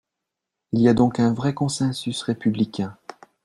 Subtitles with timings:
[0.71, 2.97] Il y a donc un vrai consensus républicain.